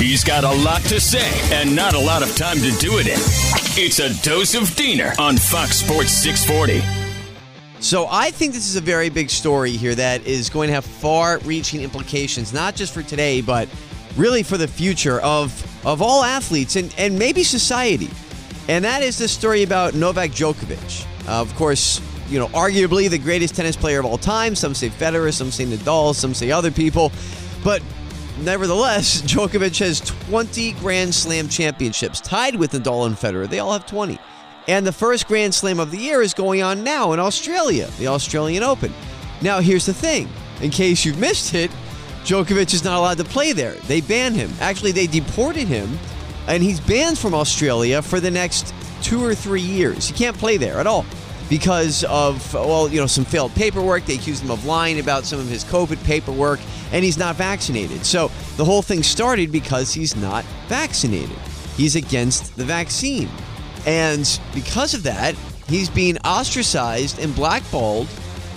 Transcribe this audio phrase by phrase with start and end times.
[0.00, 3.06] He's got a lot to say and not a lot of time to do it
[3.06, 3.18] in.
[3.76, 6.80] It's a dose of Diener on Fox Sports 640.
[7.80, 10.86] So I think this is a very big story here that is going to have
[10.86, 13.68] far-reaching implications, not just for today, but
[14.16, 15.52] really for the future of
[15.84, 18.08] of all athletes and, and maybe society.
[18.68, 21.06] And that is the story about Novak Djokovic.
[21.28, 24.54] Uh, of course, you know, arguably the greatest tennis player of all time.
[24.54, 27.12] Some say Federer, some say Nadal, some say other people.
[27.62, 27.82] But
[28.40, 33.48] nevertheless, Djokovic has 20 Grand Slam championships, tied with Nadal and Federer.
[33.48, 34.18] They all have 20.
[34.68, 38.08] And the first Grand Slam of the year is going on now in Australia, the
[38.08, 38.92] Australian Open.
[39.42, 40.28] Now, here's the thing
[40.60, 41.70] in case you've missed it,
[42.24, 43.72] Djokovic is not allowed to play there.
[43.86, 44.50] They banned him.
[44.60, 45.98] Actually, they deported him,
[46.46, 50.06] and he's banned from Australia for the next two or three years.
[50.06, 51.06] He can't play there at all
[51.50, 54.06] because of, well, you know, some failed paperwork.
[54.06, 56.60] They accused him of lying about some of his COVID paperwork,
[56.92, 58.06] and he's not vaccinated.
[58.06, 61.36] So the whole thing started because he's not vaccinated.
[61.76, 63.28] He's against the vaccine.
[63.84, 65.34] And because of that,
[65.68, 68.08] he's being ostracized and blackballed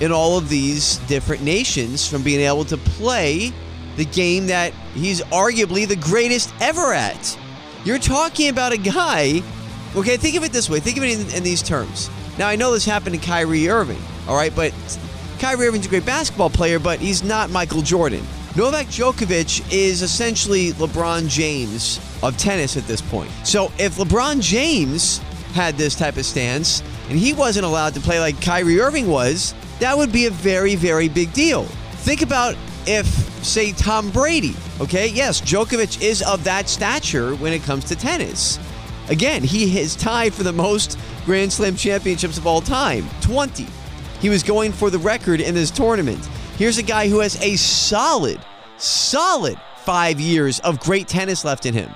[0.00, 3.52] in all of these different nations from being able to play
[3.96, 7.38] the game that he's arguably the greatest ever at.
[7.84, 9.42] You're talking about a guy,
[9.96, 12.10] okay, think of it this way, think of it in, in these terms.
[12.38, 14.72] Now, I know this happened to Kyrie Irving, all right, but
[15.38, 18.24] Kyrie Irving's a great basketball player, but he's not Michael Jordan.
[18.56, 23.30] Novak Djokovic is essentially LeBron James of tennis at this point.
[23.44, 25.18] So if LeBron James
[25.52, 29.54] had this type of stance and he wasn't allowed to play like Kyrie Irving was,
[29.78, 31.64] that would be a very, very big deal.
[32.02, 33.06] Think about if,
[33.44, 35.06] say, Tom Brady, okay?
[35.08, 38.58] Yes, Djokovic is of that stature when it comes to tennis.
[39.10, 43.66] Again, he is tied for the most Grand Slam championships of all time 20.
[44.20, 46.24] He was going for the record in this tournament.
[46.56, 48.40] Here's a guy who has a solid,
[48.78, 51.90] solid five years of great tennis left in him,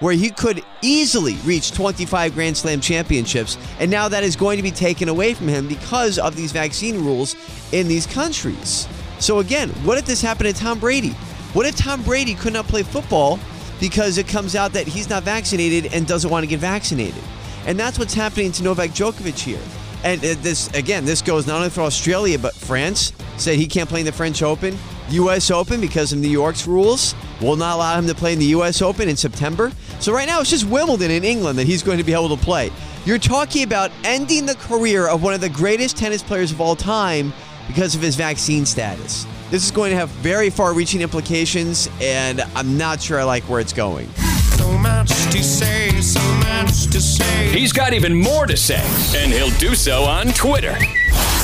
[0.00, 3.56] where he could easily reach 25 Grand Slam championships.
[3.78, 7.04] And now that is going to be taken away from him because of these vaccine
[7.04, 7.36] rules
[7.70, 8.88] in these countries.
[9.20, 11.10] So, again, what if this happened to Tom Brady?
[11.52, 13.38] What if Tom Brady could not play football
[13.80, 17.22] because it comes out that he's not vaccinated and doesn't want to get vaccinated?
[17.66, 19.60] And that's what's happening to Novak Djokovic here.
[20.04, 23.88] And uh, this again, this goes not only for Australia but France said he can't
[23.88, 24.76] play in the French Open,
[25.10, 25.50] U.S.
[25.50, 28.82] Open because of New York's rules will not allow him to play in the U.S.
[28.82, 29.72] Open in September.
[30.00, 32.42] So right now it's just Wimbledon in England that he's going to be able to
[32.42, 32.70] play.
[33.04, 36.74] You're talking about ending the career of one of the greatest tennis players of all
[36.76, 37.32] time
[37.66, 39.26] because of his vaccine status.
[39.50, 43.60] This is going to have very far-reaching implications, and I'm not sure I like where
[43.60, 44.08] it's going.
[44.56, 47.48] So much to say, so much to say.
[47.50, 48.82] He's got even more to say,
[49.16, 50.74] and he'll do so on Twitter.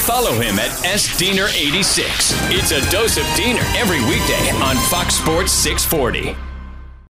[0.00, 2.04] Follow him at SDiener86.
[2.50, 6.53] It's a dose of Diener every weekday on Fox Sports 640.